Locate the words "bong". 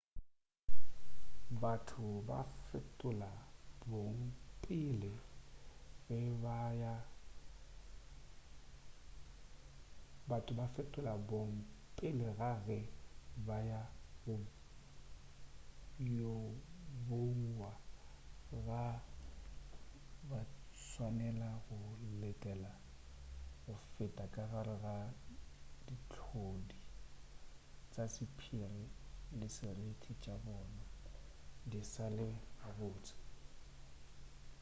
3.89-4.19